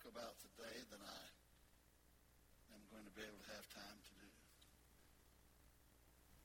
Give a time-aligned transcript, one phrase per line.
[0.00, 1.22] talk about today than I
[2.72, 4.28] am going to be able to have time to do.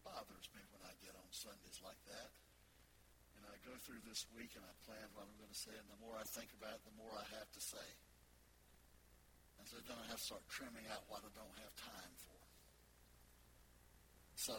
[0.04, 2.36] Bothers me when I get on Sundays like that.
[3.40, 5.88] And I go through this week and I plan what I'm going to say, and
[5.88, 7.88] the more I think about it, the more I have to say.
[9.64, 12.40] And so then I have to start trimming out what I don't have time for.
[14.36, 14.56] So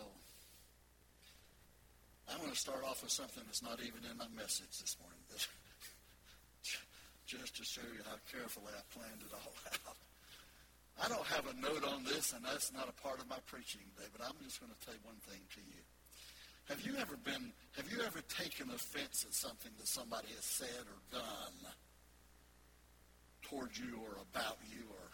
[2.32, 5.20] I'm going to start off with something that's not even in my message this morning.
[7.26, 9.54] just to show you how carefully I planned it all
[9.90, 9.98] out.
[10.96, 13.82] I don't have a note on this, and that's not a part of my preaching
[13.94, 15.82] today, but I'm just going to tell you one thing to you.
[16.72, 20.82] Have you ever been, have you ever taken offense at something that somebody has said
[20.88, 21.58] or done
[23.42, 25.06] towards you or about you or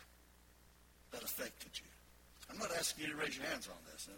[1.12, 1.90] that affected you?
[2.48, 4.08] I'm not asking you to raise your hands on this.
[4.08, 4.16] and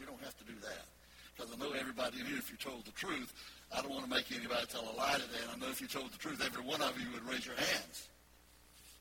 [0.00, 0.88] You don't have to do that.
[1.36, 3.32] Because I know everybody in here, if you told the truth,
[3.76, 5.88] I don't want to make anybody tell a lie today, and I know if you
[5.88, 8.08] told the truth, every one of you would raise your hands.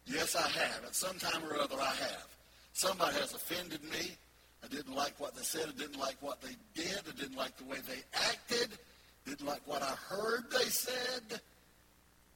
[0.06, 0.84] Yes, I have.
[0.86, 2.28] At some time or other, I have.
[2.73, 4.17] Somebody has offended me.
[4.64, 5.67] I didn't like what they said.
[5.67, 7.00] I didn't like what they did.
[7.08, 8.70] I didn't like the way they acted.
[9.25, 11.40] Didn't like what I heard they said.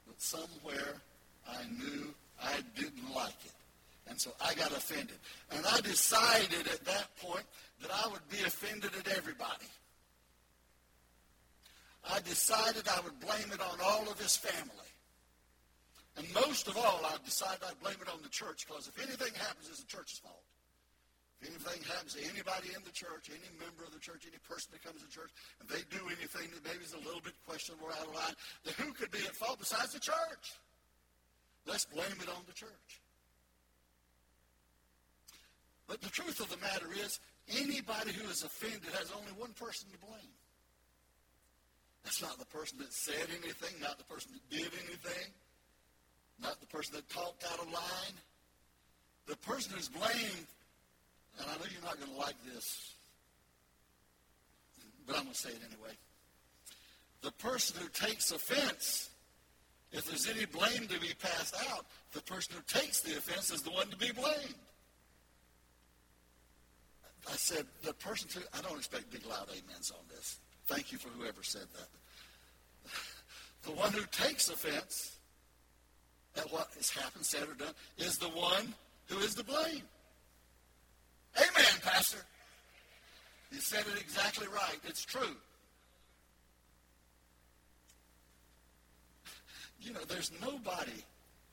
[0.06, 1.02] But somewhere
[1.50, 3.52] I knew I didn't like it.
[4.10, 5.18] And so I got offended.
[5.52, 7.44] And I decided at that point
[7.82, 9.66] that I would be offended at everybody.
[12.10, 14.92] I decided I would blame it on all of his family.
[16.18, 19.34] And most of all, I decided I'd blame it on the church because if anything
[19.38, 20.42] happens, it's the church's fault.
[21.42, 24.74] If anything happens to anybody in the church, any member of the church, any person
[24.74, 25.30] that comes to church,
[25.62, 28.34] and they do anything that maybe is a little bit questionable or out of line,
[28.66, 30.58] then who could be at fault besides the church?
[31.70, 32.90] Let's blame it on the church.
[35.86, 37.20] But the truth of the matter is,
[37.54, 40.34] anybody who is offended has only one person to blame.
[42.08, 45.28] That's not the person that said anything, not the person that did anything,
[46.42, 48.16] not the person that talked out of line.
[49.26, 50.48] The person who's blamed,
[51.38, 52.94] and I know you're not going to like this,
[55.06, 55.92] but I'm going to say it anyway.
[57.24, 59.10] The person who takes offense,
[59.92, 63.64] if there's any blame to be passed out, the person who takes the offense is
[63.64, 64.56] the one to be blamed.
[67.30, 70.40] I said, the person who, I don't expect big loud amens on this.
[70.68, 71.88] Thank you for whoever said that.
[73.64, 75.18] The one who takes offense
[76.38, 78.74] at what has happened, said, or done is the one
[79.08, 79.84] who is to blame.
[81.36, 82.20] Amen, Pastor.
[83.52, 84.80] You said it exactly right.
[84.86, 85.36] It's true.
[89.82, 91.04] You know, there's nobody,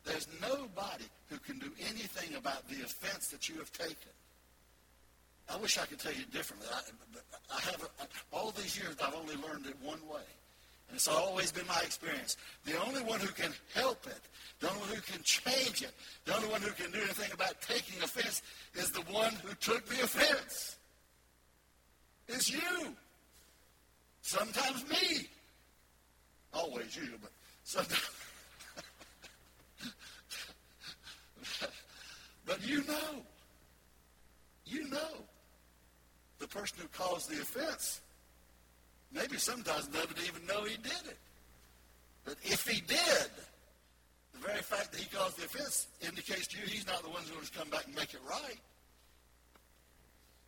[0.05, 4.13] there's nobody who can do anything about the offense that you have taken.
[5.49, 6.69] I wish I could tell you differently.
[6.73, 6.81] I,
[7.55, 7.89] I have
[8.33, 8.97] all these years.
[9.03, 10.23] I've only learned it one way,
[10.89, 12.37] and it's always been my experience.
[12.65, 14.21] The only one who can help it,
[14.61, 15.93] the only one who can change it,
[16.25, 18.43] the only one who can do anything about taking offense
[18.75, 20.77] is the one who took the offense.
[22.29, 22.95] It's you.
[24.23, 25.29] Sometimes me.
[26.55, 27.31] Always you, but
[27.65, 28.11] sometimes.
[32.47, 33.23] but you know.
[34.67, 35.27] You know
[36.39, 38.01] the person who caused the offense
[39.13, 41.19] maybe sometimes doesn't even know he did it.
[42.25, 43.31] But if he did,
[44.33, 47.23] the very fact that he caused the offense indicates to you he's not the one
[47.23, 48.59] who's going to come back and make it right.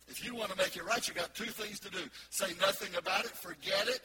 [0.09, 1.99] If you want to make it right, you've got two things to do.
[2.29, 4.01] Say nothing about it, forget it,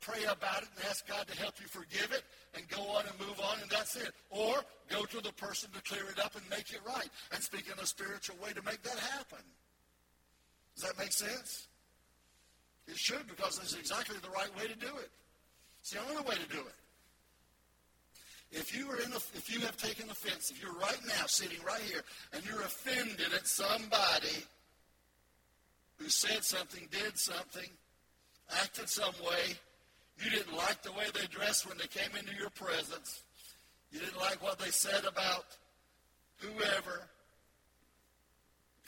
[0.00, 2.22] pray about it, and ask God to help you forgive it,
[2.54, 4.12] and go on and move on, and that's it.
[4.30, 4.56] Or
[4.88, 7.78] go to the person to clear it up and make it right, and speak in
[7.82, 9.40] a spiritual way to make that happen.
[10.74, 11.68] Does that make sense?
[12.86, 15.10] It should because it's exactly the right way to do it.
[15.80, 16.74] It's the only way to do it.
[18.50, 21.58] If you are in a, if you have taken offense, if you're right now sitting
[21.66, 22.02] right here
[22.32, 24.44] and you're offended at somebody
[25.96, 27.68] who said something, did something,
[28.60, 29.56] acted some way,
[30.22, 33.22] you didn't like the way they dressed when they came into your presence,
[33.90, 35.46] you didn't like what they said about
[36.38, 37.08] whoever,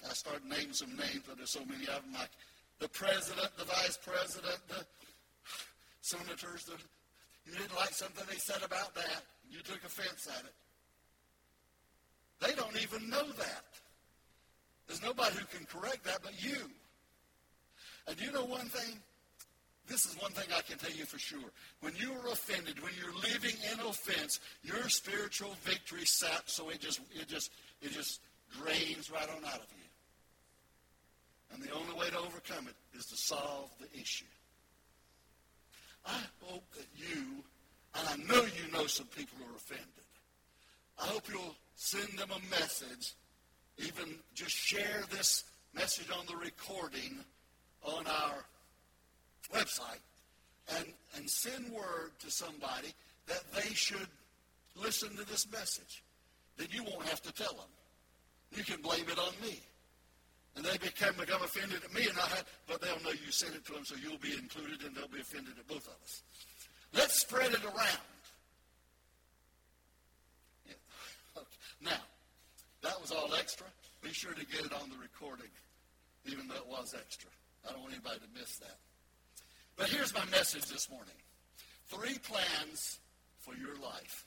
[0.04, 2.30] I start naming some names, but there's so many of them, like
[2.78, 4.84] the president, the vice president, the
[6.02, 6.64] senators.
[6.64, 6.74] The,
[7.46, 9.22] you didn't like something they said about that.
[9.50, 10.54] You took offense at it.
[12.40, 13.64] They don't even know that.
[14.86, 16.70] There's nobody who can correct that but you.
[18.06, 18.98] And you know one thing?
[19.88, 21.50] This is one thing I can tell you for sure.
[21.80, 26.80] When you are offended, when you're living in offense, your spiritual victory saps so it
[26.80, 28.20] just it just it just
[28.60, 29.85] drains right on out of you.
[31.52, 34.24] And the only way to overcome it is to solve the issue.
[36.04, 37.42] I hope that you,
[37.94, 39.86] and I know you know some people are offended.
[40.98, 43.14] I hope you'll send them a message,
[43.78, 45.44] even just share this
[45.74, 47.18] message on the recording
[47.82, 48.44] on our
[49.54, 50.00] website,
[50.76, 52.88] and, and send word to somebody
[53.26, 54.08] that they should
[54.74, 56.02] listen to this message.
[56.56, 57.68] Then you won't have to tell them.
[58.56, 59.60] You can blame it on me.
[60.56, 63.54] And they become, become offended at me, and I have, but they'll know you sent
[63.54, 66.22] it to them, so you'll be included, and they'll be offended at both of us.
[66.94, 68.06] Let's spread it around.
[71.84, 72.00] Now,
[72.82, 73.66] that was all extra.
[74.02, 75.50] Be sure to get it on the recording,
[76.24, 77.28] even though it was extra.
[77.68, 78.78] I don't want anybody to miss that.
[79.76, 81.14] But here's my message this morning.
[81.88, 82.98] Three plans
[83.40, 84.24] for your life.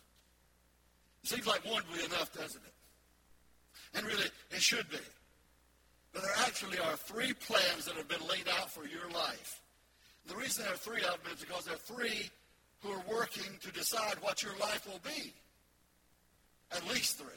[1.23, 3.97] It seems like one would be enough, doesn't it?
[3.97, 4.97] And really, it should be.
[6.13, 9.61] But there actually are three plans that have been laid out for your life.
[10.27, 12.29] The reason there are three of them is because there are three
[12.81, 15.33] who are working to decide what your life will be.
[16.71, 17.27] At least three.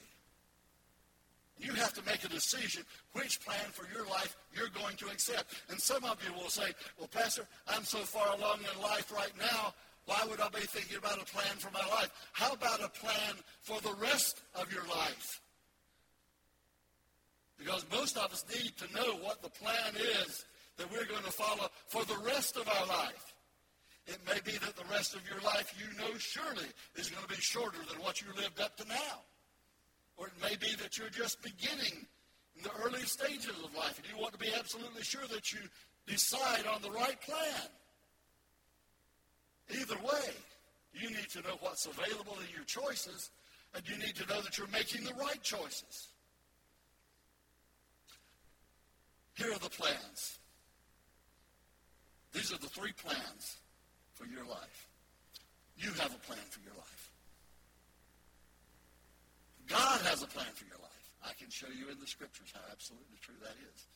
[1.58, 2.82] You have to make a decision
[3.12, 5.54] which plan for your life you're going to accept.
[5.70, 9.32] And some of you will say, well, Pastor, I'm so far along in life right
[9.38, 9.74] now,
[10.06, 12.10] why would I be thinking about a plan for my life?
[12.32, 15.40] How about a plan for the rest of your life?
[17.62, 19.94] Because most of us need to know what the plan
[20.26, 20.44] is
[20.78, 23.34] that we're going to follow for the rest of our life.
[24.06, 26.66] It may be that the rest of your life you know surely
[26.96, 29.22] is going to be shorter than what you lived up to now.
[30.16, 32.06] Or it may be that you're just beginning
[32.56, 35.60] in the early stages of life and you want to be absolutely sure that you
[36.06, 37.68] decide on the right plan.
[39.70, 40.34] Either way,
[40.94, 43.30] you need to know what's available in your choices
[43.74, 46.11] and you need to know that you're making the right choices.
[49.34, 50.38] Here are the plans.
[52.32, 53.56] These are the three plans
[54.14, 54.88] for your life.
[55.76, 57.10] You have a plan for your life.
[59.68, 60.92] God has a plan for your life.
[61.24, 63.86] I can show you in the scriptures how absolutely true that is.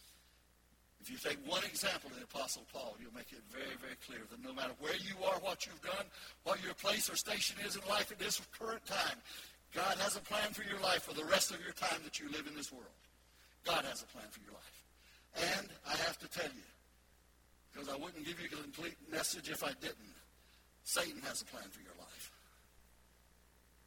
[1.01, 4.21] If you take one example of the Apostle Paul, you'll make it very, very clear
[4.31, 6.07] that no matter where you are, what you've done,
[6.45, 9.19] what your place or station is in life at this current time,
[9.75, 12.31] God has a plan for your life for the rest of your time that you
[12.31, 12.99] live in this world.
[13.65, 14.76] God has a plan for your life.
[15.37, 16.67] And I have to tell you,
[17.73, 20.17] because I wouldn't give you a complete message if I didn't,
[20.85, 22.31] Satan has a plan for your life.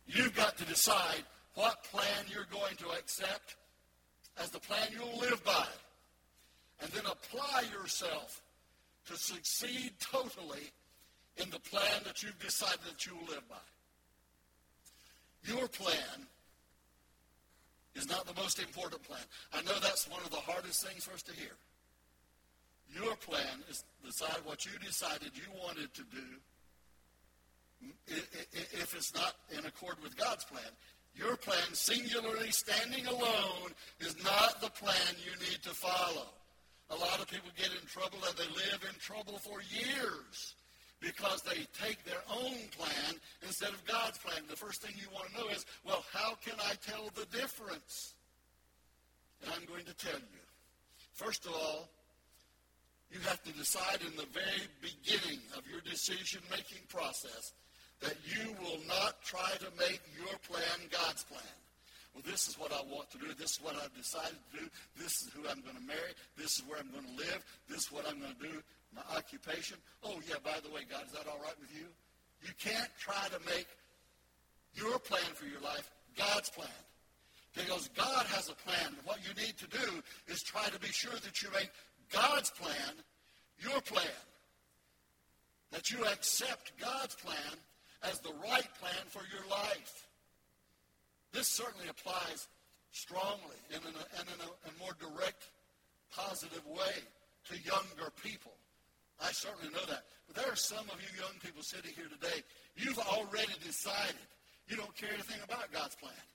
[0.06, 1.24] You've got to decide
[1.56, 3.56] what plan you're going to accept
[4.42, 5.68] as the plan you'll live by.
[6.82, 8.42] And then apply yourself
[9.08, 10.72] to succeed totally
[11.38, 13.56] in the plan that you've decided that you will live by.
[15.44, 16.28] Your plan
[18.00, 19.22] is not the most important plan.
[19.54, 21.52] I know that's one of the hardest things for us to hear.
[22.96, 26.26] Your plan is decide what you decided you wanted to do
[28.08, 30.72] if it's not in accord with God's plan.
[31.16, 36.28] Your plan, singularly standing alone, is not the plan you need to follow.
[36.90, 40.56] A lot of people get in trouble and they live in trouble for years
[41.02, 44.44] because they take their own plan instead of God's plan.
[44.50, 46.36] The first thing you want to know is, well, how
[46.86, 48.14] tell the difference?
[49.44, 50.44] And I'm going to tell you.
[51.14, 51.90] First of all,
[53.12, 57.54] you have to decide in the very beginning of your decision-making process
[58.02, 61.56] that you will not try to make your plan God's plan.
[62.14, 63.28] Well, this is what I want to do.
[63.38, 64.66] This is what I've decided to do.
[64.98, 66.14] This is who I'm going to marry.
[66.38, 67.44] This is where I'm going to live.
[67.68, 68.64] This is what I'm going to do,
[68.96, 69.78] my occupation.
[70.04, 71.86] Oh, yeah, by the way, God, is that all right with you?
[72.42, 73.68] You can't try to make
[74.74, 75.90] your plan for your life
[76.20, 76.68] God's plan.
[77.56, 78.96] Because God has a plan.
[79.06, 81.72] What you need to do is try to be sure that you make
[82.12, 82.94] God's plan
[83.60, 84.04] your plan.
[85.72, 87.58] That you accept God's plan
[88.04, 90.08] as the right plan for your life.
[91.32, 92.48] This certainly applies
[92.92, 95.44] strongly in a, in a, a more direct,
[96.16, 97.04] positive way
[97.50, 98.54] to younger people.
[99.22, 100.06] I certainly know that.
[100.28, 102.42] But there are some of you young people sitting here today,
[102.78, 104.16] you've already decided
[104.70, 106.26] you don't care anything about God's plan.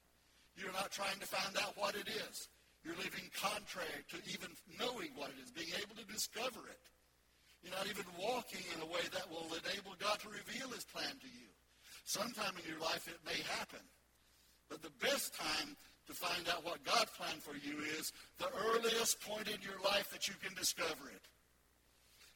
[0.59, 2.49] You're not trying to find out what it is.
[2.85, 6.85] You're living contrary to even knowing what it is, being able to discover it.
[7.63, 11.17] You're not even walking in a way that will enable God to reveal his plan
[11.17, 11.49] to you.
[12.05, 13.81] Sometime in your life it may happen.
[14.69, 15.77] But the best time
[16.07, 20.11] to find out what God's plan for you is the earliest point in your life
[20.13, 21.25] that you can discover it.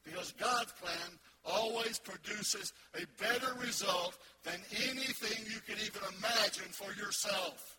[0.04, 6.92] Because God's plan always produces a better result than anything you can even imagine for
[6.94, 7.76] yourself.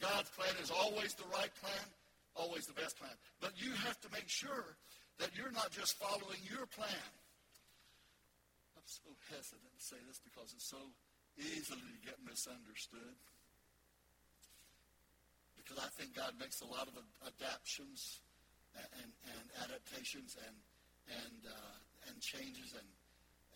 [0.00, 1.86] God's plan is always the right plan,
[2.34, 3.12] always the best plan.
[3.40, 4.76] But you have to make sure
[5.18, 7.10] that you're not just following your plan
[8.82, 10.82] I'm so hesitant to say this because it's so
[11.38, 13.14] easily to get misunderstood.
[15.54, 18.26] because I think God makes a lot of adaptations
[18.74, 20.56] and, and, and adaptations and
[21.22, 21.78] and uh,
[22.08, 22.90] and changes and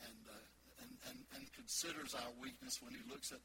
[0.05, 3.41] and, uh, and and and considers our weakness when He looks at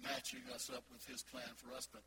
[0.00, 1.86] matching us up with His plan for us.
[1.90, 2.02] But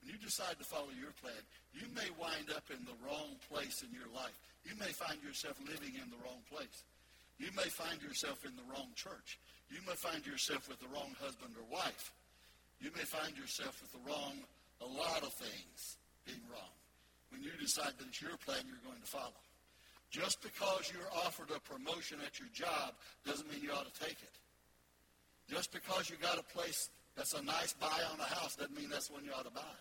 [0.00, 1.38] when you decide to follow your plan,
[1.74, 4.34] you may wind up in the wrong place in your life.
[4.66, 6.84] You may find yourself living in the wrong place.
[7.38, 9.38] You may find yourself in the wrong church.
[9.70, 12.10] You may find yourself with the wrong husband or wife.
[12.82, 14.42] You may find yourself with the wrong,
[14.82, 16.74] a lot of things being wrong
[17.30, 19.42] when you decide that it's your plan you're going to follow.
[20.10, 22.94] Just because you're offered a promotion at your job
[23.26, 24.36] doesn't mean you ought to take it.
[25.48, 28.88] Just because you got a place that's a nice buy on a house doesn't mean
[28.90, 29.78] that's one you ought to buy.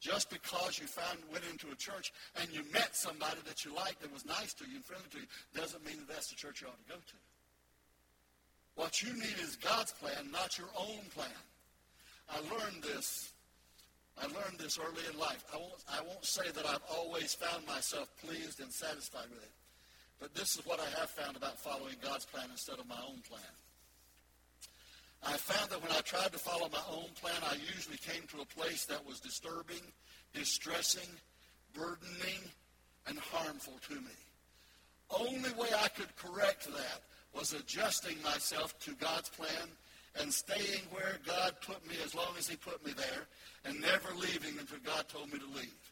[0.00, 4.02] Just because you found went into a church and you met somebody that you liked
[4.02, 6.60] that was nice to you and friendly to you doesn't mean that that's the church
[6.60, 7.16] you ought to go to.
[8.76, 11.28] What you need is God's plan, not your own plan.
[12.30, 13.32] I learned this.
[14.18, 15.44] I learned this early in life.
[15.52, 19.50] I won't, I won't say that I've always found myself pleased and satisfied with it.
[20.18, 23.20] But this is what I have found about following God's plan instead of my own
[23.28, 23.52] plan.
[25.22, 28.40] I found that when I tried to follow my own plan, I usually came to
[28.40, 29.82] a place that was disturbing,
[30.32, 31.08] distressing,
[31.74, 32.40] burdening,
[33.06, 34.16] and harmful to me.
[35.10, 37.02] Only way I could correct that
[37.34, 39.68] was adjusting myself to God's plan
[40.20, 43.26] and staying where God put me as long as he put me there
[43.64, 45.84] and never leaving until God told me to leave.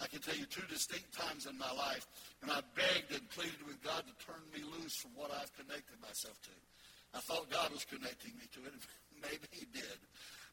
[0.00, 2.06] I can tell you two distinct times in my life
[2.40, 6.00] when I begged and pleaded with God to turn me loose from what I've connected
[6.02, 6.54] myself to.
[7.14, 8.74] I thought God was connecting me to it.
[9.22, 10.00] Maybe he did.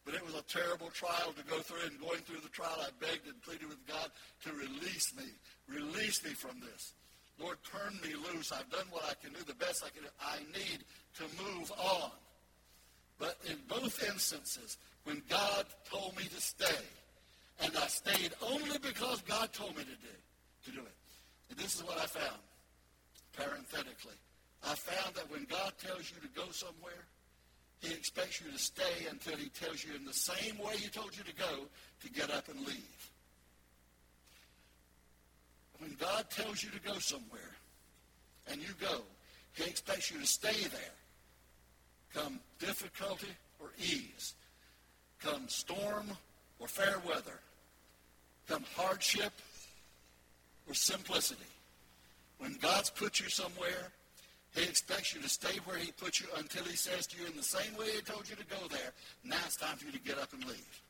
[0.05, 2.89] But it was a terrible trial to go through, and going through the trial, I
[2.99, 4.11] begged and pleaded with God
[4.45, 5.25] to release me.
[5.67, 6.93] Release me from this.
[7.39, 8.51] Lord, turn me loose.
[8.51, 10.09] I've done what I can do, the best I can do.
[10.19, 10.83] I need
[11.17, 12.11] to move on.
[13.19, 16.83] But in both instances, when God told me to stay,
[17.61, 20.15] and I stayed only because God told me to do,
[20.65, 20.95] to do it.
[21.49, 22.39] And this is what I found,
[23.33, 24.15] parenthetically.
[24.63, 27.05] I found that when God tells you to go somewhere,
[27.81, 31.15] he expects you to stay until he tells you in the same way he told
[31.17, 31.65] you to go
[32.01, 33.11] to get up and leave.
[35.79, 37.55] When God tells you to go somewhere
[38.51, 39.01] and you go,
[39.53, 40.98] he expects you to stay there.
[42.13, 43.27] Come difficulty
[43.59, 44.33] or ease.
[45.19, 46.07] Come storm
[46.59, 47.39] or fair weather.
[48.47, 49.33] Come hardship
[50.67, 51.41] or simplicity.
[52.39, 53.91] When God's put you somewhere,
[54.55, 57.35] he expects you to stay where he put you until he says to you in
[57.35, 58.91] the same way he told you to go there,
[59.23, 60.81] now it's time for you to get up and leave.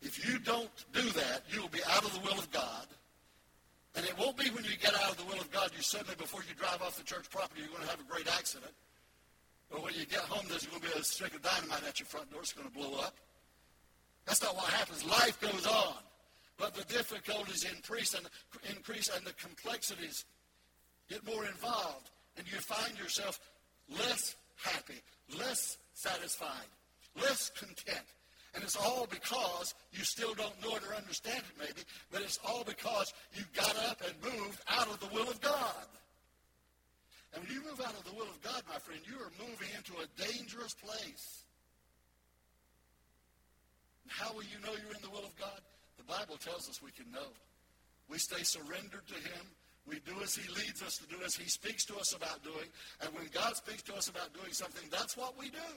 [0.00, 2.86] If you don't do that, you'll be out of the will of God.
[3.94, 6.16] And it won't be when you get out of the will of God, you suddenly,
[6.16, 8.72] before you drive off the church property, you're going to have a great accident.
[9.72, 12.06] Or when you get home, there's going to be a stick of dynamite at your
[12.06, 12.40] front door.
[12.40, 13.16] It's going to blow up.
[14.26, 15.04] That's not what happens.
[15.04, 15.94] Life goes on.
[16.58, 18.28] But the difficulties increase and,
[18.70, 20.24] increase and the complexities
[21.08, 23.40] get more involved, and you find yourself
[23.90, 25.00] less happy,
[25.38, 26.68] less satisfied,
[27.20, 28.06] less content.
[28.54, 32.38] And it's all because you still don't know it or understand it, maybe, but it's
[32.46, 35.86] all because you got up and moved out of the will of God.
[37.32, 39.68] And when you move out of the will of God, my friend, you are moving
[39.76, 41.44] into a dangerous place.
[44.08, 45.60] How will you know you're in the will of God?
[45.96, 47.32] The Bible tells us we can know.
[48.08, 49.44] We stay surrendered to Him.
[49.88, 52.68] We do as He leads us to do, as He speaks to us about doing.
[53.00, 55.72] And when God speaks to us about doing something, that's what we do.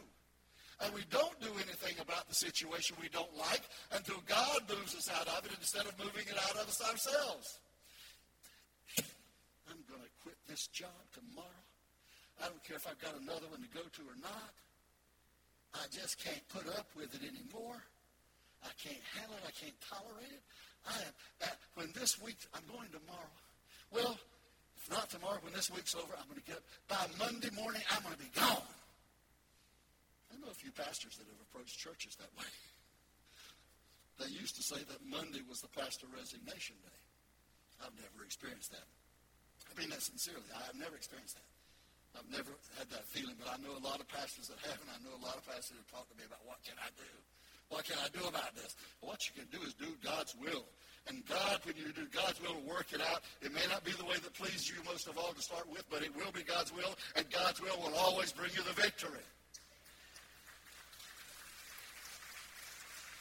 [0.82, 5.10] And we don't do anything about the situation we don't like until God moves us
[5.10, 7.60] out of it instead of moving it out of us ourselves.
[9.72, 11.68] I'm going to quit this job tomorrow.
[12.40, 14.56] I don't care if I've got another one to go to or not.
[15.76, 17.84] I just can't put up with it anymore.
[18.64, 19.44] I can't handle it.
[19.44, 20.44] I can't tolerate it.
[20.88, 23.36] I am, uh, when this week, I'm going tomorrow.
[23.92, 24.16] Well,
[24.80, 26.68] if not tomorrow, when this week's over, I'm going to get up.
[26.88, 28.72] By Monday morning, I'm going to be gone.
[30.32, 32.48] I know a few pastors that have approached churches that way.
[34.24, 37.02] They used to say that Monday was the pastor resignation day.
[37.84, 38.88] I've never experienced that.
[39.76, 40.48] I mean that sincerely.
[40.56, 41.50] I have never experienced that.
[42.16, 44.88] I've never had that feeling, but I know a lot of pastors that have, and
[44.88, 47.12] I know a lot of pastors that talk to me about what can I do?
[47.68, 48.80] What can I do about this?
[49.04, 50.64] What you can do is do God's will.
[51.12, 53.22] And God, when you do God's will, work it out.
[53.42, 55.84] It may not be the way that pleases you most of all to start with,
[55.92, 59.26] but it will be God's will, and God's will will always bring you the victory.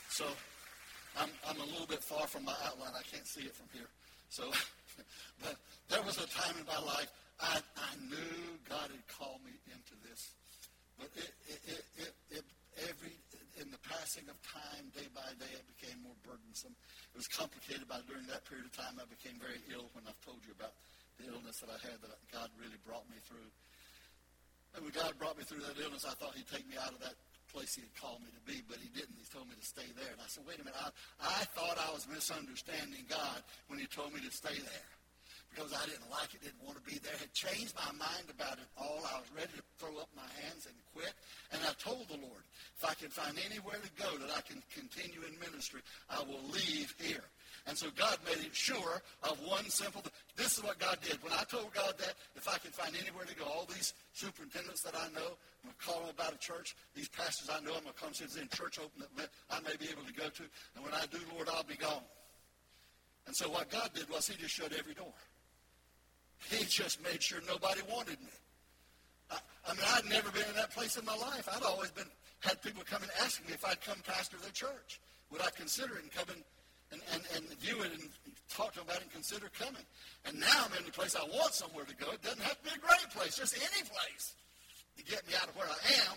[0.08, 0.24] So
[1.18, 2.92] I'm, I'm a little bit far from my outline.
[2.94, 3.88] I can't see it from here.
[4.28, 4.44] So,
[5.42, 5.56] but
[5.88, 7.10] there was a time in my life
[7.40, 10.34] I, I knew God had called me into this.
[10.98, 12.44] But it, it, it, it,
[12.88, 13.18] every
[13.58, 16.74] in the passing of time, day by day, it became more burdensome.
[17.14, 18.98] It was complicated by during that period of time.
[18.98, 20.74] I became very ill when I've told you about
[21.22, 23.46] the illness that I had that God really brought me through.
[24.74, 26.98] And when God brought me through that illness, I thought he'd take me out of
[27.06, 27.14] that
[27.54, 29.14] place he had called me to be, but he didn't.
[29.14, 30.10] He told me to stay there.
[30.10, 30.90] And I said, wait a minute, I,
[31.22, 34.90] I thought I was misunderstanding God when he told me to stay there
[35.54, 37.14] because I didn't like it, didn't want to be there.
[37.14, 39.06] Had changed my mind about it all.
[39.06, 41.14] I was ready to throw up my hands and quit.
[41.54, 42.42] And I told the Lord,
[42.74, 45.80] if I can find anywhere to go that I can continue in ministry,
[46.10, 47.22] I will leave here.
[47.66, 50.12] And so God made it sure of one simple thing.
[50.36, 51.22] This is what God did.
[51.22, 54.82] When I told God that, if I can find anywhere to go, all these superintendents
[54.82, 55.32] that I know,
[55.64, 56.76] I'm going to call them about a church.
[56.94, 59.30] These pastors I know, I'm going to come see if there's any church open that
[59.50, 60.42] I may be able to go to.
[60.76, 62.04] And when I do, Lord, I'll be gone.
[63.26, 65.16] And so what God did was he just shut every door.
[66.50, 68.36] He just made sure nobody wanted me.
[69.30, 71.48] I, I mean, I'd never been in that place in my life.
[71.48, 75.00] I'd always been had people come and ask me if I'd come pastor the church.
[75.32, 76.44] Would I consider it and and,
[76.94, 78.06] and, and, and view it and
[78.46, 79.82] talk to them about it and consider coming?
[80.24, 82.06] And now I'm in the place I want somewhere to go.
[82.14, 84.38] It doesn't have to be a great place, just any place
[84.96, 86.16] to get me out of where I am.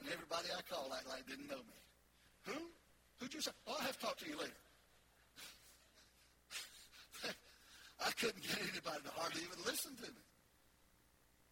[0.00, 1.78] And everybody I call act like didn't know me.
[2.46, 2.58] Who?
[3.18, 3.50] Who'd you say?
[3.66, 4.62] Oh, I'll have to talk to you later.
[8.06, 10.22] I couldn't get anybody to hardly even listen to me.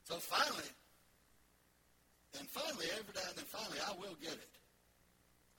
[0.07, 0.71] So finally,
[2.39, 4.60] and finally, every now and then, finally, I will get it.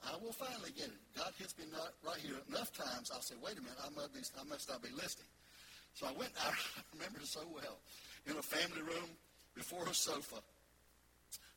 [0.01, 1.01] I will finally get it.
[1.13, 3.13] God hits me not right here enough times.
[3.13, 5.29] I'll say, wait a minute, I must, be, I must not be listening.
[5.93, 6.49] So I went, I
[6.93, 7.77] remember it so well,
[8.25, 9.09] in a family room
[9.53, 10.41] before a sofa.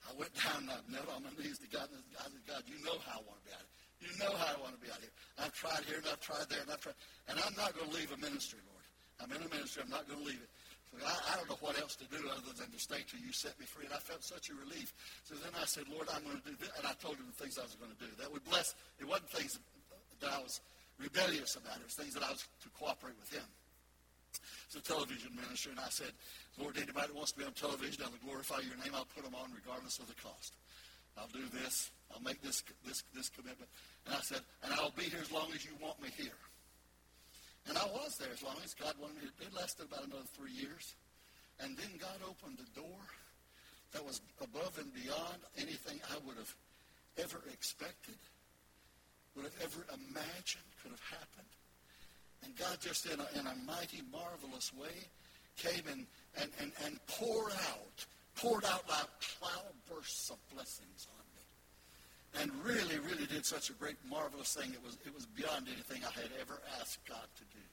[0.05, 2.63] I went down and I knelt on my knees to God, and I said, God,
[2.69, 3.73] you know how I want to be out here.
[4.05, 5.15] You know how I want to be out here.
[5.41, 6.99] I've tried here and I've tried there and I've tried.
[7.33, 8.85] And I'm not going to leave a ministry, Lord.
[9.23, 9.81] I'm in a ministry.
[9.81, 10.51] I'm not going to leave it.
[10.95, 13.33] So I, I don't know what else to do other than to stay till you
[13.33, 13.87] set me free.
[13.87, 14.95] And I felt such a relief.
[15.27, 16.71] So then I said, Lord, I'm going to do this.
[16.79, 18.11] And I told him the things I was going to do.
[18.23, 18.75] That would bless.
[19.03, 19.59] It wasn't things
[20.21, 20.61] that I was
[20.99, 21.83] rebellious about.
[21.83, 23.47] It was things that I was to cooperate with him.
[24.75, 25.71] A television ministry.
[25.71, 26.11] And I said,
[26.59, 28.91] Lord, anybody that wants to be on television, I'll glorify your name.
[28.91, 30.59] I'll put them on regardless of the cost.
[31.17, 31.93] I'll do this.
[32.11, 33.71] I'll make this, this, this commitment.
[34.07, 36.35] And I said, and I'll be here as long as you want me here.
[37.69, 39.29] And I was there as long as God wanted me.
[39.41, 40.95] It lasted about another three years.
[41.61, 43.01] And then God opened a door
[43.93, 46.55] that was above and beyond anything I would have
[47.17, 48.19] ever expected,
[49.37, 51.53] would have ever imagined could have happened.
[52.45, 55.09] And God just in a, in a mighty, marvelous way
[55.57, 61.25] came and, and, and, and poured out, poured out like cloud bursts of blessings on
[61.33, 62.43] me.
[62.43, 63.14] And really, really
[63.45, 64.73] did such a great, marvelous thing.
[64.73, 67.65] It was, it was beyond anything I had ever asked God to do.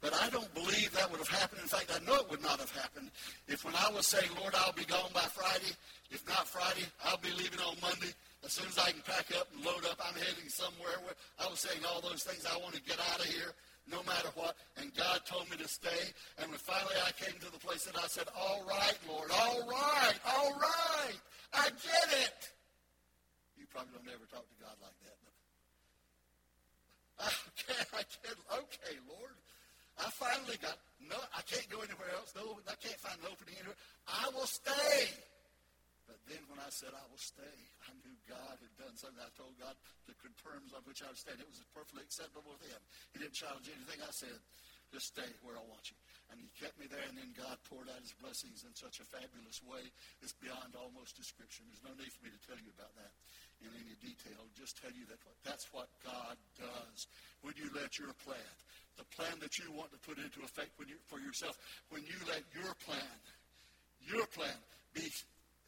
[0.00, 1.60] But I don't believe that would have happened.
[1.62, 3.10] In fact, I know it would not have happened
[3.48, 5.72] if when I was saying, Lord, I'll be gone by Friday.
[6.10, 8.12] If not Friday, I'll be leaving on Monday.
[8.44, 11.48] As soon as I can pack up and load up, I'm heading somewhere where I
[11.48, 12.44] was saying all those things.
[12.44, 13.56] I want to get out of here
[13.90, 14.56] no matter what.
[14.76, 16.12] And God told me to stay.
[16.38, 19.64] And when finally I came to the place that I said, all right, Lord, all
[19.66, 21.18] right, all right,
[21.52, 22.55] I get it.
[23.76, 25.18] Probably don't ever talk to God like that.
[25.20, 25.36] But
[27.52, 29.36] okay, I get, okay, Lord.
[30.00, 32.32] I finally got, no, I can't go anywhere else.
[32.32, 33.76] No, I can't find opening anywhere.
[34.08, 35.12] I will stay.
[36.08, 39.20] But then when I said I will stay, I knew God had done something.
[39.20, 39.76] I told God
[40.08, 41.36] the terms on which I would stand.
[41.36, 42.80] It was perfectly acceptable with him.
[43.12, 44.40] He didn't challenge anything I said.
[44.88, 45.98] Just stay where I want you.
[46.32, 49.06] And he kept me there, and then God poured out his blessings in such a
[49.06, 49.82] fabulous way.
[50.22, 51.66] It's beyond almost description.
[51.68, 53.10] There's no need for me to tell you about that
[53.62, 54.40] in any detail.
[54.58, 57.06] Just tell you that that's what God does.
[57.42, 58.50] When you let your plan,
[58.96, 61.58] the plan that you want to put into effect you, for yourself,
[61.90, 63.18] when you let your plan,
[64.00, 64.56] your plan
[64.94, 65.12] be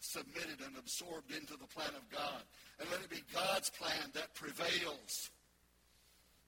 [0.00, 2.42] submitted and absorbed into the plan of God,
[2.80, 5.30] and let it be God's plan that prevails.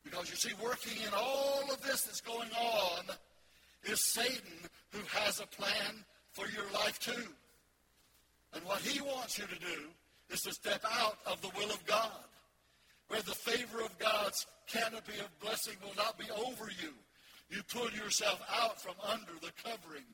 [0.05, 3.05] Because you see, working in all of this that's going on
[3.85, 7.29] is Satan who has a plan for your life too.
[8.55, 9.89] And what he wants you to do
[10.31, 12.25] is to step out of the will of God
[13.11, 16.93] where the favor of God's canopy of blessing will not be over you.
[17.51, 20.05] You pull yourself out from under the covering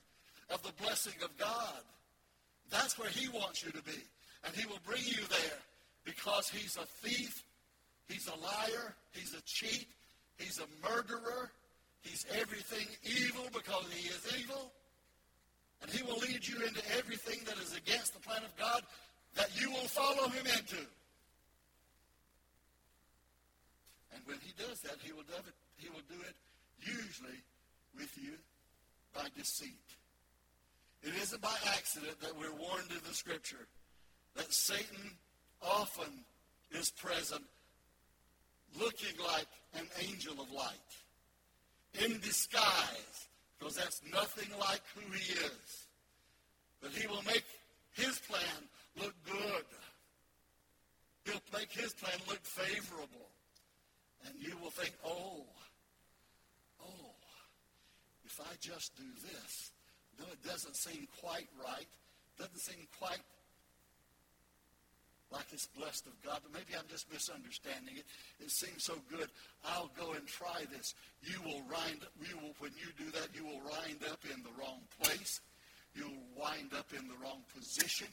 [0.50, 1.82] of the blessing of God.
[2.70, 4.00] That's where he wants you to be.
[4.44, 5.58] And he will bring you there
[6.04, 7.44] because he's a thief,
[8.08, 9.86] he's a liar, he's a cheat,
[10.38, 11.50] he's a murderer,
[12.00, 14.72] he's everything evil because he is evil.
[15.82, 18.80] And he will lead you into everything that is against the plan of God
[19.36, 20.82] that you will follow him into.
[24.12, 26.34] And when he does that, he will do it, he will do it
[26.80, 27.38] usually
[27.94, 28.32] with you
[29.14, 29.74] by deceit.
[31.02, 33.68] It isn't by accident that we're warned in the scripture
[34.34, 35.12] that Satan
[35.62, 36.24] often
[36.72, 37.44] is present
[38.78, 40.72] looking like an angel of light
[42.04, 45.86] in disguise because that's nothing like who he is.
[46.82, 47.44] But he will make
[47.92, 48.68] his plan
[49.00, 49.64] look good.
[51.24, 53.28] He'll make his plan look favorable.
[54.26, 55.44] And you will think, oh,
[56.82, 57.14] oh,
[58.24, 59.72] if I just do this,
[60.18, 61.86] no, it doesn't seem quite right.
[62.38, 63.20] Doesn't seem quite
[65.32, 68.04] like it's blessed of God, but maybe I'm just misunderstanding it.
[68.40, 69.28] It seems so good.
[69.64, 70.94] I'll go and try this.
[71.22, 74.42] You will wind up, you will when you do that, you will wind up in
[74.42, 75.40] the wrong place.
[75.94, 78.08] You'll wind up in the wrong position.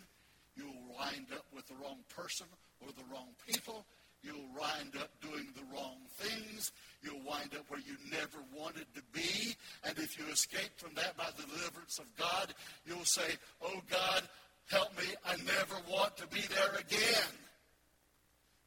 [0.56, 2.48] You'll wind up with the wrong person
[2.82, 3.86] or the wrong people.
[4.22, 6.72] You'll wind up doing the wrong things.
[7.02, 9.56] You'll wind up where you never wanted to be.
[9.84, 12.54] And if you escape from that by the deliverance of God,
[12.86, 14.24] you'll say, Oh God,
[14.70, 15.06] help me.
[15.26, 17.34] I never want to be there again.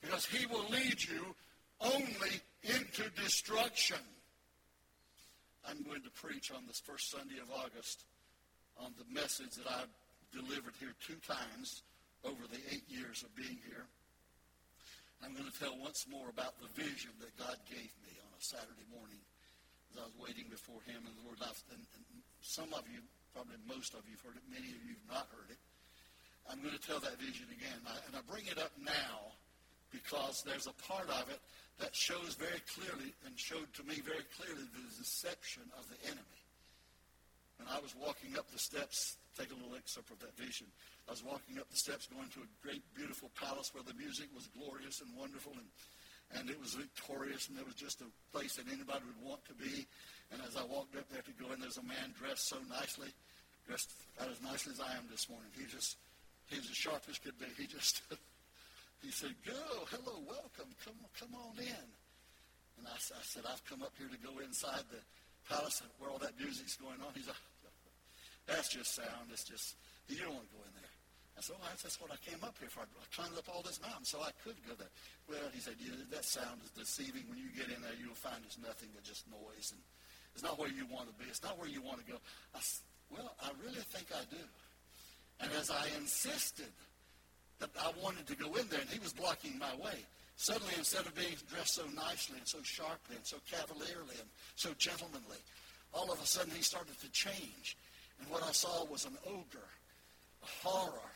[0.02, 1.34] Because he will lead you
[1.80, 3.98] only into destruction.
[5.68, 8.04] I'm going to preach on this first Sunday of August
[8.78, 9.88] on the message that I've
[10.32, 11.82] delivered here two times
[12.24, 13.86] over the eight years of being here.
[15.24, 18.42] I'm going to tell once more about the vision that God gave me on a
[18.42, 19.22] Saturday morning
[19.92, 21.40] as I was waiting before Him and the Lord.
[21.40, 22.04] And, and
[22.44, 23.00] some of you,
[23.32, 24.46] probably most of you, have heard it.
[24.52, 25.60] Many of you have not heard it.
[26.46, 27.80] I'm going to tell that vision again.
[27.88, 29.34] I, and I bring it up now
[29.90, 31.40] because there's a part of it
[31.78, 36.40] that shows very clearly and showed to me very clearly the deception of the enemy.
[37.58, 40.66] When I was walking up the steps, take a little excerpt of that vision.
[41.04, 44.32] I was walking up the steps going to a great, beautiful palace where the music
[44.32, 45.68] was glorious and wonderful, and,
[46.40, 49.54] and it was victorious, and it was just a place that anybody would want to
[49.54, 49.84] be.
[50.32, 53.12] And as I walked up there to go in, there's a man dressed so nicely,
[53.68, 55.52] dressed about as nicely as I am this morning.
[55.52, 56.00] He just,
[56.48, 57.46] he was as sharp as could be.
[57.60, 58.02] He just,
[59.04, 61.86] he said, "Go, hello, welcome, come, come on in."
[62.80, 64.98] And I, I said, "I've come up here to go inside the
[65.46, 67.38] palace where all that music's going on." He's like,
[68.46, 69.30] "That's just sound.
[69.30, 69.76] It's just
[70.08, 70.90] you don't want to go in there."
[71.36, 72.80] I said, well, that's what I came up here for.
[72.80, 74.88] I climbed up all this mountain so I could go there.
[75.28, 77.28] Well, he said, yeah, that sound is deceiving.
[77.28, 79.68] When you get in there, you'll find it's nothing but just noise.
[79.68, 79.80] And
[80.32, 81.28] it's not where you want to be.
[81.28, 82.16] It's not where you want to go.
[82.56, 82.60] I
[83.12, 84.42] well, I really think I do.
[85.40, 86.72] And as I insisted
[87.60, 89.96] that I wanted to go in there, and he was blocking my way,
[90.36, 94.72] suddenly instead of being dressed so nicely and so sharply and so cavalierly and so
[94.78, 95.38] gentlemanly,
[95.94, 97.76] all of a sudden he started to change.
[98.20, 99.68] And what I saw was an ogre,
[100.42, 101.12] a horror,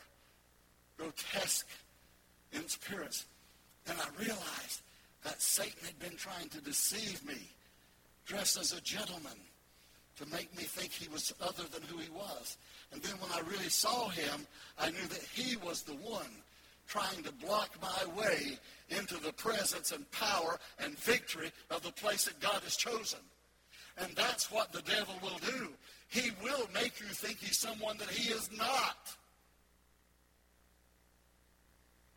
[0.97, 1.67] grotesque
[2.51, 3.25] in its appearance.
[3.87, 4.81] And I realized
[5.23, 7.49] that Satan had been trying to deceive me,
[8.25, 9.37] dressed as a gentleman,
[10.17, 12.57] to make me think he was other than who he was.
[12.91, 14.45] And then when I really saw him,
[14.79, 16.29] I knew that he was the one
[16.87, 18.57] trying to block my way
[18.89, 23.19] into the presence and power and victory of the place that God has chosen.
[23.97, 25.69] And that's what the devil will do.
[26.11, 29.15] He will make you think he's someone that he is not.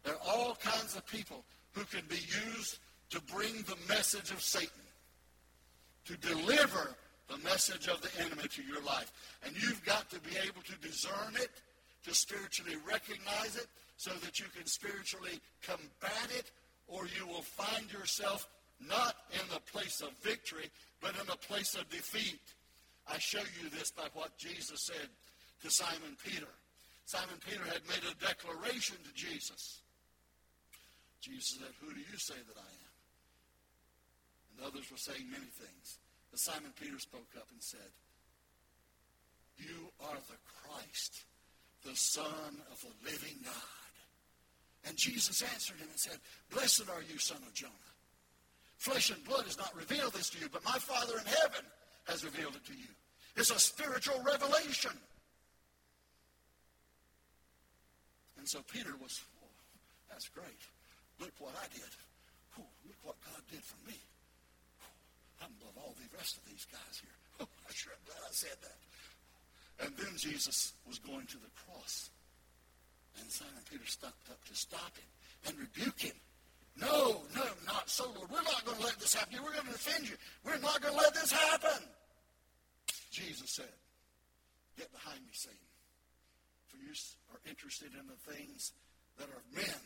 [0.02, 2.78] There are all kinds of people who can be used
[3.10, 4.82] to bring the message of Satan,
[6.06, 6.96] to deliver
[7.28, 9.12] the message of the enemy to your life.
[9.46, 11.50] And you've got to be able to discern it,
[12.04, 16.50] to spiritually recognize it, so that you can spiritually combat it,
[16.88, 18.48] or you will find yourself
[18.80, 20.68] not in the place of victory,
[21.00, 22.40] but in the place of defeat.
[23.06, 25.08] I show you this by what Jesus said
[25.62, 26.48] to Simon Peter.
[27.06, 29.80] Simon Peter had made a declaration to Jesus.
[31.20, 32.94] Jesus said, Who do you say that I am?
[34.56, 35.98] And others were saying many things.
[36.30, 37.92] But Simon Peter spoke up and said,
[39.58, 41.24] You are the Christ,
[41.84, 43.84] the Son of the living God.
[44.86, 46.18] And Jesus answered him and said,
[46.50, 47.72] Blessed are you, son of Jonah.
[48.76, 51.64] Flesh and blood has not revealed this to you, but my Father in heaven
[52.04, 52.92] has revealed it to you.
[53.36, 54.92] It's a spiritual revelation.
[58.38, 59.48] And so Peter was, oh,
[60.10, 60.62] that's great.
[61.18, 61.88] Look what I did.
[62.54, 63.96] Whew, look what God did for me.
[63.96, 67.16] Whew, I'm above all the rest of these guys here.
[67.38, 68.78] Whew, oh, I'm sure I'm glad I said that.
[69.86, 72.10] And then Jesus was going to the cross.
[73.18, 75.10] And Simon Peter stopped up to stop him
[75.46, 76.14] and rebuke him.
[76.80, 78.30] No, no, not so, Lord.
[78.30, 79.38] We're not going to let this happen.
[79.42, 80.16] We're going to defend you.
[80.44, 81.86] We're not going to let this happen.
[83.10, 83.70] Jesus said,
[84.76, 85.56] Get behind me, Satan.
[86.66, 86.90] For you
[87.32, 88.72] are interested in the things
[89.18, 89.80] that are men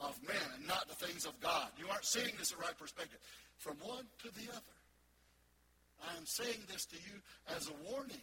[0.00, 1.68] of men and not the things of God.
[1.78, 3.18] You aren't seeing this in the right perspective.
[3.56, 4.76] From one to the other.
[6.06, 7.16] I am saying this to you
[7.56, 8.22] as a warning.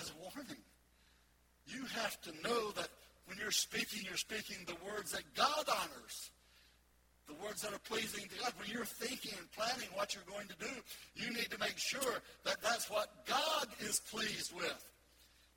[0.00, 0.62] As a warning.
[1.66, 2.57] You have to know
[3.48, 6.30] you're speaking, you're speaking the words that God honors.
[7.28, 8.52] The words that are pleasing to God.
[8.60, 10.68] When you're thinking and planning what you're going to do,
[11.16, 14.84] you need to make sure that that's what God is pleased with.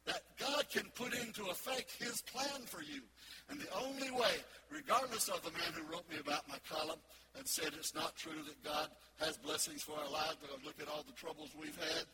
[0.05, 3.03] That God can put into effect his plan for you.
[3.49, 4.39] And the only way,
[4.71, 6.99] regardless of the man who wrote me about my column
[7.37, 8.87] and said it's not true that God
[9.19, 12.05] has blessings for our lives because look at all the troubles we've had.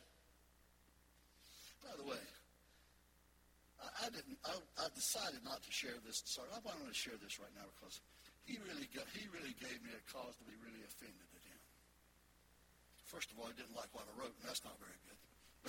[1.86, 2.18] By the way,
[3.78, 4.38] I, didn't.
[4.42, 6.22] I, I, decided not to share this.
[6.26, 8.02] Sorry, I wanted to share this right now because
[8.42, 9.06] he really got.
[9.14, 11.60] He really gave me a cause to be really offended at him.
[13.06, 15.18] First of all, he didn't like what I wrote, and that's not very good.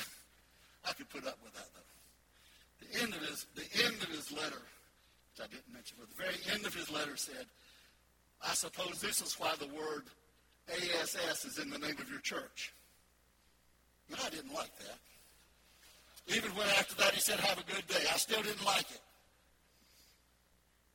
[0.90, 1.90] I could put up with that though.
[2.82, 6.20] The end of his the end of his letter, which I didn't mention, but the
[6.20, 7.46] very end of his letter said,
[8.42, 10.10] "I suppose this is why the word
[10.66, 12.74] ASS is in the name of your church."
[14.10, 14.98] And I didn't like that.
[16.30, 19.02] Even when after that he said, have a good day, I still didn't like it.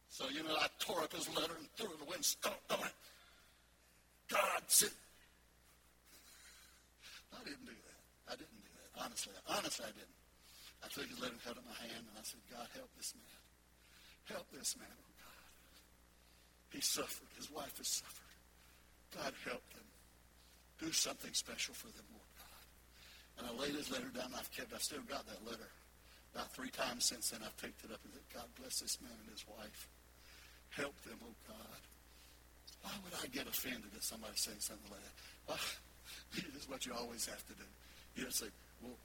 [0.09, 2.87] So, you know, I tore up his letter and threw it away and stomped on
[2.87, 2.94] it.
[4.31, 4.94] God said,
[7.35, 8.01] I didn't do that.
[8.31, 9.03] I didn't do that.
[9.03, 10.18] Honestly, honestly, I didn't.
[10.85, 12.94] I took his letter and held it in my hand and I said, God, help
[12.94, 13.42] this man.
[14.31, 15.44] Help this man, oh God.
[16.70, 17.29] He suffered.
[17.35, 18.38] His wife has suffered.
[19.18, 19.88] God, help them.
[20.79, 22.24] Do something special for them, Lord.
[23.38, 24.31] And I laid his letter down.
[24.38, 25.68] I've kept, I've still got that letter.
[26.35, 29.14] About three times since then, I've picked it up and said, God bless this man
[29.23, 29.88] and his wife.
[30.70, 31.81] Help them, oh God.
[32.83, 35.16] Why would I get offended at somebody saying something like that?
[35.49, 35.59] Well,
[36.35, 37.64] this is what you always have to do.
[38.16, 38.47] You just say,
[38.83, 38.99] well,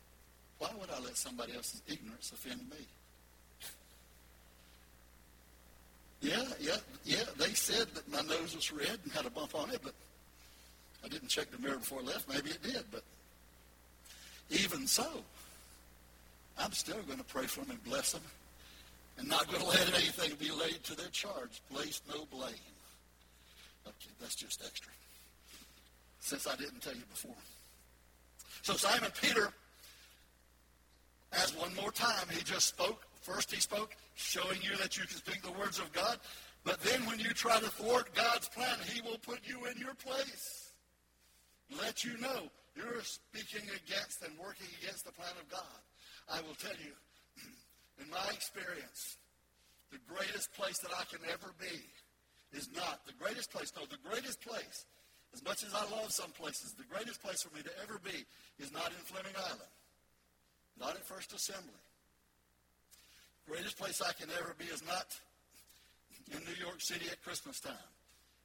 [0.57, 2.85] why would I let somebody else's ignorance offend me?
[6.21, 7.23] Yeah, yeah, yeah.
[7.37, 9.93] They said that my nose was red and had a bump on it, but
[11.03, 12.27] I didn't check the mirror before I left.
[12.27, 13.03] Maybe it did, but
[14.49, 15.07] even so,
[16.57, 18.21] I'm still going to pray for them and bless them
[19.17, 21.61] and not going to let anything be laid to their charge.
[21.71, 22.53] Place no blame.
[23.85, 24.91] Okay, that's just extra.
[26.19, 27.35] Since I didn't tell you before.
[28.61, 29.49] So Simon Peter,
[31.33, 33.05] as one more time, he just spoke.
[33.21, 36.17] First he spoke, showing you that you can speak the words of God.
[36.63, 39.93] But then when you try to thwart God's plan, he will put you in your
[39.95, 40.71] place.
[41.77, 45.79] Let you know you're speaking against and working against the plan of God.
[46.29, 46.93] I will tell you,
[48.01, 49.17] in my experience,
[49.91, 51.81] the greatest place that I can ever be
[52.53, 53.73] is not the greatest place.
[53.75, 54.85] No, the greatest place,
[55.33, 58.25] as much as I love some places, the greatest place for me to ever be
[58.61, 59.73] is not in Fleming Island,
[60.79, 61.81] not at First Assembly.
[63.45, 65.09] The greatest place I can ever be is not
[66.29, 67.89] in New York City at Christmas time.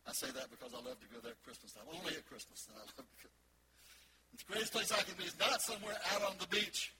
[0.09, 1.85] I say that because I love to go there at Christmas time.
[1.89, 2.77] Only at Christmas time.
[2.81, 3.43] I love to go.
[4.38, 6.92] The greatest place I can be is not somewhere out on the beach.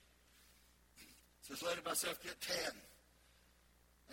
[1.47, 2.71] Just letting myself get tan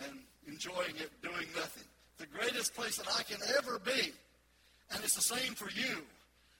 [0.07, 1.83] and enjoying it, doing nothing.
[2.17, 4.11] The greatest place that I can ever be,
[4.91, 6.03] and it's the same for you,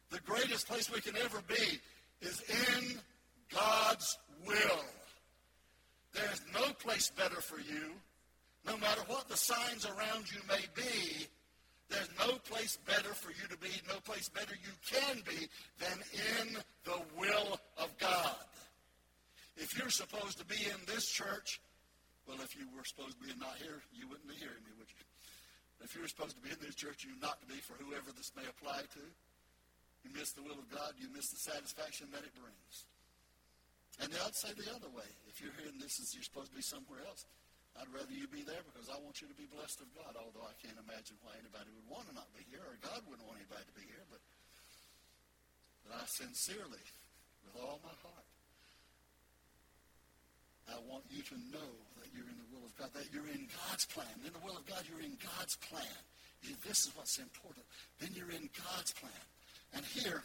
[0.10, 1.80] the greatest place we can ever be
[2.22, 3.00] is in
[3.54, 4.84] God's will.
[6.14, 7.92] There's no place better for you,
[8.66, 11.28] no matter what the signs around you may be,
[11.90, 15.48] there's no place better for you to be, no place better you can be
[15.80, 15.98] than
[16.40, 18.36] in the will of God.
[19.58, 21.62] If you're supposed to be in this church,
[22.28, 24.90] well, if you were supposed to be not here, you wouldn't be hearing me, would
[24.90, 25.04] you?
[25.84, 28.10] If you were supposed to be in this church, you're not to be for whoever
[28.16, 29.04] this may apply to.
[30.08, 32.88] You miss the will of God, you miss the satisfaction that it brings.
[34.02, 35.06] And I'd say the other way.
[35.28, 37.28] If you're hearing this as you're supposed to be somewhere else,
[37.74, 40.46] I'd rather you be there because I want you to be blessed of God, although
[40.46, 43.42] I can't imagine why anybody would want to not be here, or God wouldn't want
[43.42, 44.06] anybody to be here.
[44.14, 44.22] But,
[45.86, 46.86] but I sincerely,
[47.50, 48.30] with all my heart,
[50.70, 53.50] I want you to know that you're in the will of God, that you're in
[53.52, 54.14] God's plan.
[54.24, 56.02] In the will of God, you're in God's plan.
[56.44, 57.66] If this is what's important.
[58.00, 59.24] Then you're in God's plan.
[59.74, 60.24] And here,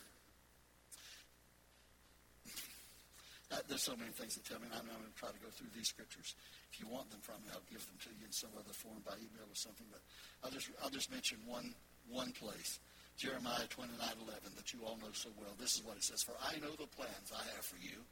[3.50, 5.40] uh, there's so many things that tell me, and I'm, I'm going to try to
[5.40, 6.36] go through these scriptures.
[6.72, 9.00] If you want them from me, I'll give them to you in some other form
[9.08, 9.88] by email or something.
[9.88, 10.04] But
[10.44, 11.72] I'll just, I'll just mention one,
[12.12, 12.80] one place.
[13.16, 15.50] Jeremiah 29, 11, that you all know so well.
[15.58, 16.22] This is what it says.
[16.22, 18.04] For I know the plans I have for you,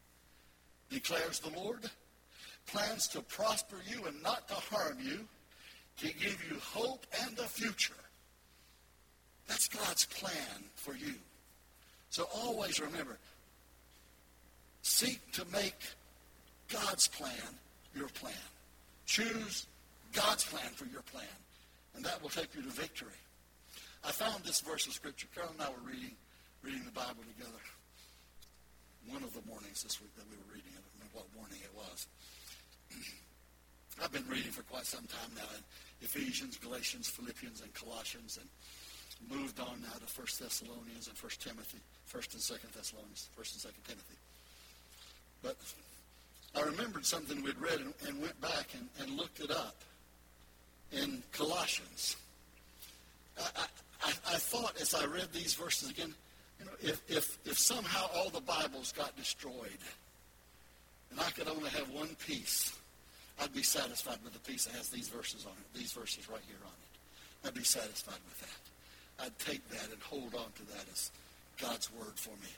[0.90, 1.84] declares the Lord.
[2.66, 5.28] Plans to prosper you and not to harm you,
[5.98, 7.94] to give you hope and a future.
[9.46, 11.14] That's God's plan for you.
[12.10, 13.18] So always remember,
[14.86, 15.74] seek to make
[16.68, 17.58] God's plan
[17.94, 18.46] your plan.
[19.04, 19.66] Choose
[20.12, 21.36] God's plan for your plan,
[21.94, 23.18] and that will take you to victory.
[24.04, 25.26] I found this verse of Scripture.
[25.34, 26.14] Carol and I were reading,
[26.62, 27.58] reading the Bible together
[29.06, 30.70] one of the mornings this week that we were reading.
[30.74, 32.06] I don't remember what morning it was.
[34.02, 35.62] I've been reading for quite some time now in
[36.02, 38.50] Ephesians, Galatians, Philippians, and Colossians, and
[39.30, 41.78] moved on now to 1 Thessalonians and 1 Timothy,
[42.10, 44.18] 1st and 2nd Thessalonians, 1st and 2nd Timothy.
[45.42, 45.56] But
[46.54, 49.76] I remembered something we'd read and, and went back and, and, looked it up
[50.92, 52.16] in Colossians.
[53.38, 53.66] I,
[54.02, 56.14] I, I, thought as I read these verses again,
[56.58, 59.78] you know, if, if, if somehow all the Bibles got destroyed
[61.10, 62.72] and I could only have one piece,
[63.40, 66.40] I'd be satisfied with the piece that has these verses on it, these verses right
[66.46, 67.48] here on it.
[67.48, 69.24] I'd be satisfied with that.
[69.26, 71.10] I'd take that and hold on to that as
[71.60, 72.48] God's word for me.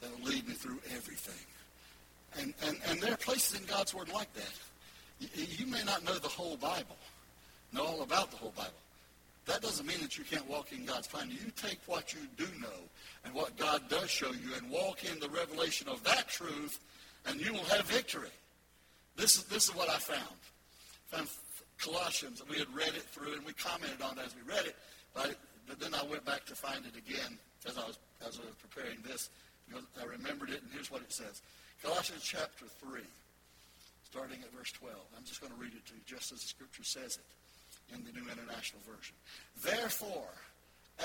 [0.00, 1.46] That'll lead me through everything.
[2.38, 4.52] And, and, and there are places in God's word like that.
[5.20, 6.96] You, you may not know the whole Bible,
[7.72, 8.72] know all about the whole Bible.
[9.46, 11.30] That doesn't mean that you can't walk in God's plan.
[11.30, 12.82] You take what you do know
[13.24, 16.80] and what God does show you and walk in the revelation of that truth,
[17.26, 18.28] and you will have victory.
[19.16, 20.36] This is, this is what I found.
[21.12, 21.28] I found
[21.78, 24.76] Colossians, we had read it through, and we commented on it as we read it,
[25.14, 25.36] but,
[25.68, 28.54] but then I went back to find it again as I was, as I was
[28.60, 29.30] preparing this,
[30.00, 31.42] I remembered it, and here's what it says.
[31.82, 33.00] Colossians chapter 3,
[34.04, 34.96] starting at verse 12.
[35.16, 38.04] I'm just going to read it to you just as the scripture says it in
[38.04, 39.14] the New International Version.
[39.62, 40.32] Therefore,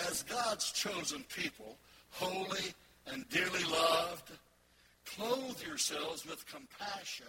[0.07, 1.77] as God's chosen people,
[2.11, 2.73] holy
[3.07, 4.31] and dearly loved,
[5.05, 7.25] clothe yourselves with compassion,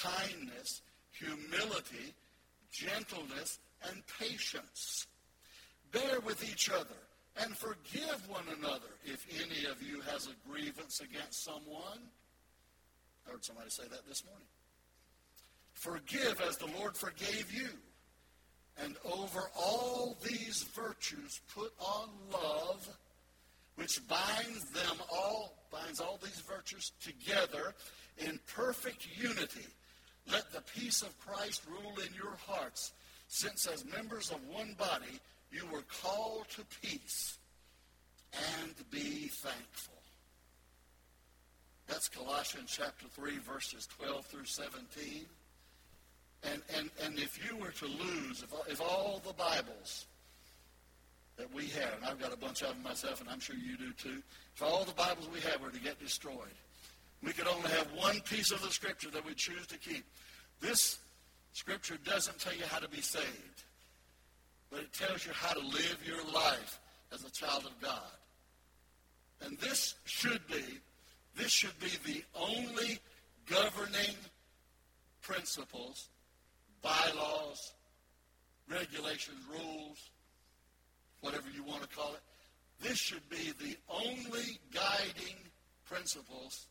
[0.00, 2.14] kindness, humility,
[2.70, 5.06] gentleness, and patience.
[5.92, 7.00] Bear with each other
[7.40, 12.00] and forgive one another if any of you has a grievance against someone.
[13.26, 14.46] I heard somebody say that this morning.
[15.74, 17.68] Forgive as the Lord forgave you.
[18.82, 22.88] And over all these virtues put on love,
[23.76, 27.74] which binds them all, binds all these virtues together
[28.18, 29.66] in perfect unity.
[30.30, 32.92] Let the peace of Christ rule in your hearts,
[33.28, 37.38] since as members of one body you were called to peace,
[38.32, 39.94] and be thankful.
[41.92, 45.26] That's Colossians chapter 3, verses 12 through 17.
[46.42, 50.06] And, and, and if you were to lose, if, if all the Bibles
[51.36, 53.76] that we have, and I've got a bunch of them myself, and I'm sure you
[53.76, 54.22] do too,
[54.56, 56.56] if all the Bibles we have were to get destroyed,
[57.22, 60.06] we could only have one piece of the Scripture that we choose to keep.
[60.62, 60.98] This
[61.52, 63.64] Scripture doesn't tell you how to be saved,
[64.70, 66.80] but it tells you how to live your life
[67.12, 68.16] as a child of God.
[69.42, 70.80] And this should be
[71.36, 72.98] this should be the only
[73.46, 74.16] governing
[75.22, 76.08] principles,
[76.82, 77.72] bylaws,
[78.68, 80.10] regulations, rules,
[81.20, 82.20] whatever you want to call it.
[82.80, 85.36] This should be the only guiding
[85.86, 86.66] principles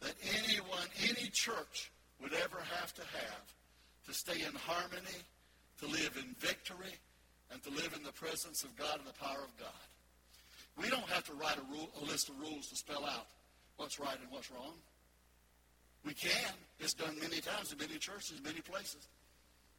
[0.00, 0.14] that
[0.46, 3.54] anyone, any church would ever have to have
[4.06, 5.18] to stay in harmony,
[5.80, 6.94] to live in victory,
[7.52, 9.68] and to live in the presence of God and the power of God.
[10.76, 13.26] We don't have to write a, rule, a list of rules to spell out
[13.80, 14.76] what's right and what's wrong.
[16.04, 16.52] We can.
[16.78, 19.08] It's done many times in many churches, many places.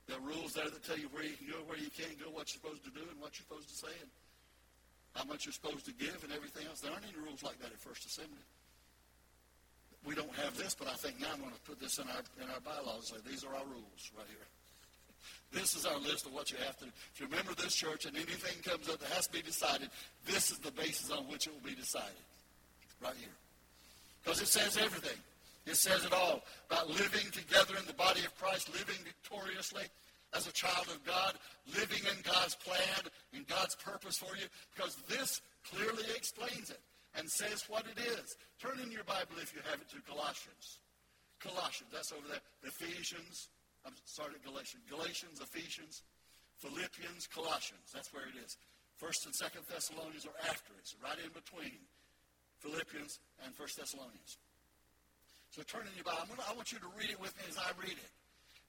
[0.10, 2.34] There are rules there that tell you where you can go, where you can't go,
[2.34, 4.10] what you're supposed to do, and what you're supposed to say, and
[5.14, 6.82] how much you're supposed to give, and everything else.
[6.82, 8.42] There aren't any rules like that at First Assembly.
[10.02, 12.26] We don't have this, but I think now I'm going to put this in our
[12.42, 13.14] in our bylaws.
[13.14, 14.50] Say these are our rules right here.
[15.54, 16.92] This is our list of what you have to do.
[17.14, 19.90] If you remember this church and anything comes up that has to be decided,
[20.26, 22.24] this is the basis on which it will be decided.
[23.04, 23.36] Right here.
[24.24, 25.18] Because it says everything.
[25.66, 29.84] It says it all about living together in the body of Christ, living victoriously
[30.34, 31.34] as a child of God,
[31.76, 36.80] living in God's plan, and God's purpose for you, because this clearly explains it
[37.16, 38.38] and says what it is.
[38.62, 40.80] Turn in your Bible, if you have it, to Colossians.
[41.40, 42.44] Colossians, that's over there.
[42.64, 43.50] Ephesians,
[43.86, 44.84] I'm sorry, Galatians.
[44.90, 46.04] Galatians, Ephesians,
[46.58, 47.92] Philippians, Colossians.
[47.94, 48.58] That's where it is.
[48.98, 50.86] First and Second Thessalonians are after it.
[50.86, 51.82] It's right in between.
[52.62, 54.38] Philippians, and First Thessalonians.
[55.52, 56.32] So turn in your Bible.
[56.32, 58.12] Gonna, I want you to read it with me as I read it.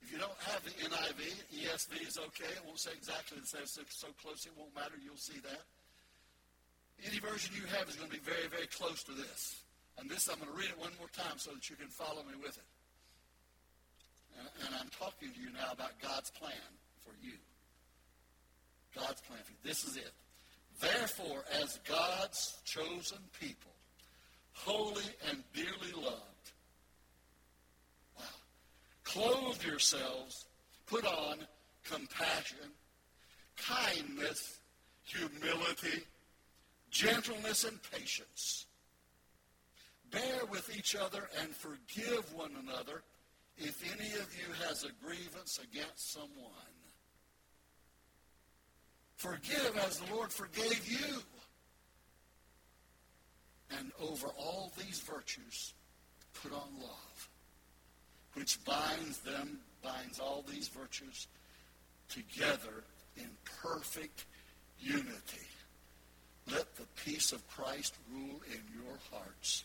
[0.03, 1.23] If you don't have the NIV,
[1.55, 2.51] ESV is okay.
[2.51, 3.69] It won't say exactly the same.
[3.71, 4.99] So, so close it won't matter.
[4.99, 5.63] You'll see that.
[7.07, 9.63] Any version you have is going to be very, very close to this.
[9.99, 12.27] And this, I'm going to read it one more time so that you can follow
[12.27, 12.71] me with it.
[14.39, 16.67] And, and I'm talking to you now about God's plan
[17.07, 17.39] for you.
[18.95, 19.63] God's plan for you.
[19.63, 20.13] This is it.
[20.81, 23.71] Therefore, as God's chosen people,
[24.53, 26.51] holy and dearly loved.
[28.19, 28.25] Wow.
[29.05, 30.47] Clothe yourselves,
[30.87, 31.39] put on
[31.85, 32.71] compassion,
[33.57, 34.59] kindness,
[35.05, 36.05] humility,
[36.91, 38.67] gentleness, and patience.
[40.11, 43.03] Bear with each other and forgive one another
[43.59, 46.31] if any of you has a grievance against someone,
[49.17, 51.23] forgive as the Lord forgave you.
[53.79, 55.73] And over all these virtues,
[56.43, 57.29] put on love,
[58.35, 61.27] which binds them, binds all these virtues
[62.09, 62.85] together
[63.17, 63.29] in
[63.63, 64.25] perfect
[64.81, 65.47] unity.
[66.51, 69.65] Let the peace of Christ rule in your hearts,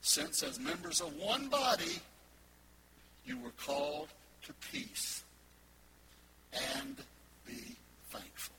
[0.00, 2.00] since as members of one body,
[3.26, 4.08] you were called
[4.46, 5.22] to peace
[6.78, 6.96] and
[7.46, 7.76] be
[8.10, 8.54] thankful.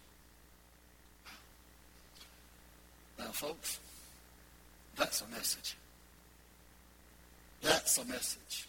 [3.17, 3.79] Now, folks,
[4.95, 5.75] that's a message.
[7.61, 8.67] That's a message.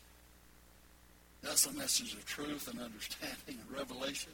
[1.42, 4.32] That's a message of truth and understanding and revelation.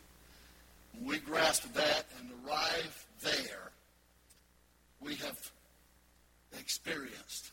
[0.95, 3.70] When we grasp that and arrive there,
[5.01, 5.51] we have
[6.59, 7.53] experienced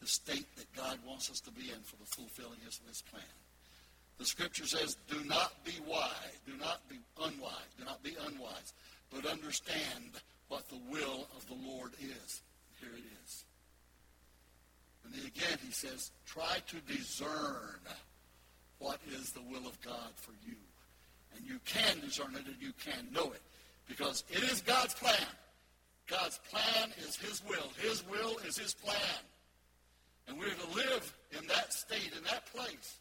[0.00, 3.22] the state that God wants us to be in for the fulfilling of his plan.
[4.18, 8.72] The scripture says, do not be wise, do not be unwise, do not be unwise,
[9.10, 10.10] but understand
[10.48, 12.42] what the will of the Lord is.
[12.80, 13.44] Here it is.
[15.04, 17.78] And then again he says, try to discern
[18.78, 20.56] what is the will of God for you.
[21.36, 23.42] And you can discern it and you can know it.
[23.88, 25.26] Because it is God's plan.
[26.06, 27.70] God's plan is his will.
[27.80, 29.22] His will is his plan.
[30.26, 32.98] And we're to live in that state, in that place.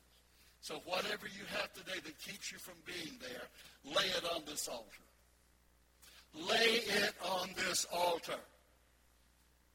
[0.62, 4.68] So whatever you have today that keeps you from being there, lay it on this
[4.68, 5.04] altar.
[6.34, 8.40] Lay it on this altar.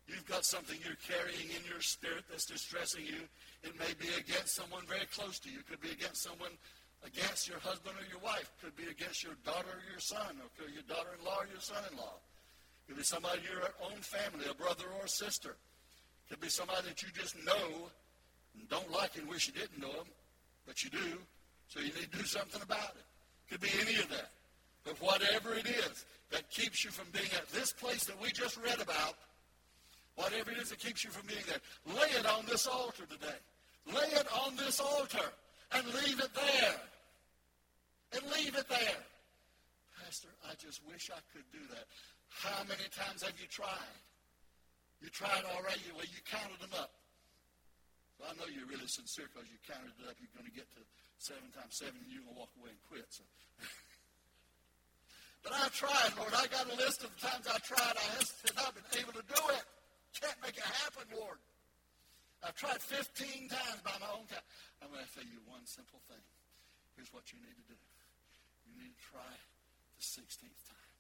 [0.09, 3.29] You've got something you're carrying in your spirit that's distressing you.
[3.63, 5.61] It may be against someone very close to you.
[5.61, 6.57] It could be against someone,
[7.05, 8.49] against your husband or your wife.
[8.57, 12.17] It could be against your daughter or your son, or your daughter-in-law or your son-in-law.
[12.17, 15.61] It could be somebody in your own family, a brother or a sister.
[16.25, 17.93] It could be somebody that you just know
[18.57, 20.09] and don't like and wish you didn't know them,
[20.67, 21.21] but you do.
[21.69, 23.05] So you need to do something about it.
[23.45, 24.33] It could be any of that.
[24.85, 28.57] But whatever it is that keeps you from being at this place that we just
[28.57, 29.21] read about,
[30.19, 31.63] Whatever it is that keeps you from being there,
[31.95, 33.39] lay it on this altar today.
[33.87, 35.31] Lay it on this altar
[35.71, 36.75] and leave it there.
[38.19, 38.99] And leave it there.
[40.03, 41.87] Pastor, I just wish I could do that.
[42.35, 43.95] How many times have you tried?
[44.99, 45.87] You tried already.
[45.95, 46.91] Well, you counted them up.
[48.19, 50.19] So I know you're really sincere because you counted it up.
[50.19, 50.83] You're going to get to
[51.23, 53.07] seven times seven and you're going to walk away and quit.
[53.07, 53.23] So.
[55.47, 56.35] but I tried, Lord.
[56.35, 57.95] I got a list of the times I tried.
[57.95, 59.63] I have not been able to do it.
[60.17, 61.39] Can't make it happen, Lord.
[62.43, 64.45] I've tried 15 times by my own time.
[64.81, 66.23] I'm going to tell you one simple thing.
[66.95, 67.79] Here's what you need to do.
[68.71, 69.33] You need to try
[69.99, 70.93] the 16th time.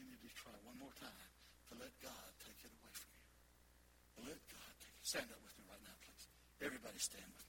[0.00, 1.28] You need to try one more time
[1.68, 4.32] to let God take it away from you.
[4.32, 5.04] Let God take it.
[5.04, 6.24] Stand up with me right now, please.
[6.64, 7.47] Everybody stand with me.